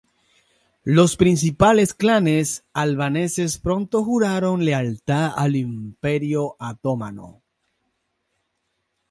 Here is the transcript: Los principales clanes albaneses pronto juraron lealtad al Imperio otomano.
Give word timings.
Los 0.83 1.15
principales 1.15 1.93
clanes 1.93 2.63
albaneses 2.73 3.59
pronto 3.59 4.03
juraron 4.03 4.65
lealtad 4.65 5.31
al 5.37 5.55
Imperio 5.55 6.55
otomano. 6.59 7.43